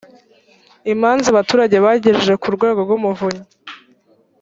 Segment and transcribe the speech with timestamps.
[0.93, 3.43] imanza abaturage bagejeje ku urwego rw’umuvunyi